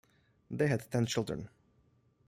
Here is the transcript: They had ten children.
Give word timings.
They 0.49 0.65
had 0.65 0.89
ten 0.89 1.05
children. 1.05 1.49